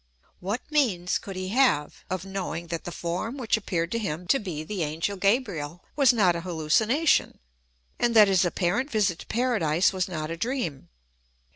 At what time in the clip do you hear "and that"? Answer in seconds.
7.99-8.27